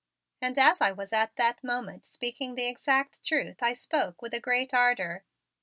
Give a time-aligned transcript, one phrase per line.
[0.41, 4.39] And as I was at that moment speaking the exact truth I spoke with a
[4.39, 5.25] great ardor.